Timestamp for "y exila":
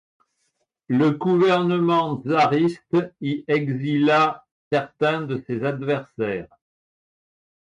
3.21-4.47